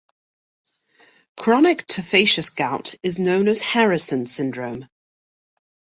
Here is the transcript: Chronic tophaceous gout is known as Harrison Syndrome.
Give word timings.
Chronic 1.37 1.85
tophaceous 1.85 2.49
gout 2.49 2.95
is 3.03 3.19
known 3.19 3.47
as 3.47 3.61
Harrison 3.61 4.25
Syndrome. 4.25 4.89